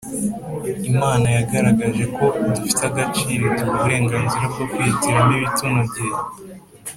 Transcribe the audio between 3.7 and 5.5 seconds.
uburenganzira bwo kwihitiramo